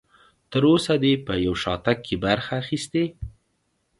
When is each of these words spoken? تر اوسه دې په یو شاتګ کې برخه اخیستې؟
تر 0.51 0.63
اوسه 0.71 0.93
دې 1.03 1.13
په 1.25 1.33
یو 1.45 1.53
شاتګ 1.63 1.97
کې 2.07 2.15
برخه 2.25 2.53
اخیستې؟ 2.63 3.03